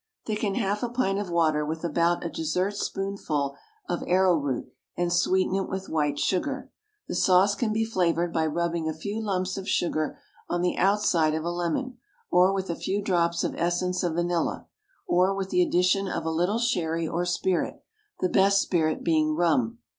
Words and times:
Thicken 0.25 0.55
half 0.55 0.81
a 0.81 0.89
pint 0.89 1.19
of 1.19 1.29
water 1.29 1.63
with 1.63 1.83
about 1.83 2.25
a 2.25 2.29
dessertspoonful 2.31 3.55
of 3.87 4.03
arrowroot 4.07 4.73
and 4.97 5.13
sweeten 5.13 5.53
it 5.53 5.69
with 5.69 5.89
white 5.89 6.17
sugar. 6.17 6.71
The 7.07 7.13
sauce 7.13 7.53
can 7.53 7.71
be 7.71 7.85
flavoured 7.85 8.33
by 8.33 8.47
rubbing 8.47 8.89
a 8.89 8.95
few 8.95 9.21
lumps 9.21 9.57
of 9.57 9.69
sugar 9.69 10.17
on 10.49 10.63
the 10.63 10.75
outside 10.75 11.35
of 11.35 11.43
a 11.43 11.51
lemon, 11.51 11.99
or 12.31 12.51
with 12.51 12.71
a 12.71 12.75
few 12.75 12.99
drops 12.99 13.43
of 13.43 13.53
essence 13.57 14.01
of 14.01 14.15
vanilla, 14.15 14.65
or 15.05 15.35
with 15.35 15.51
the 15.51 15.61
addition 15.61 16.07
of 16.07 16.25
a 16.25 16.31
little 16.31 16.57
sherry 16.57 17.07
or 17.07 17.23
spirit, 17.23 17.83
the 18.21 18.27
best 18.27 18.59
spirit 18.59 19.03
being 19.03 19.35
rum. 19.35 19.77